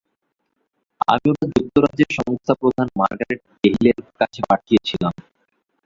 [1.07, 5.13] আমি ওটা যুক্তরাজ্যের সংস্থা-প্রধান মার্গারেট কেহিলের কাছে পাঠিয়েছিলাম।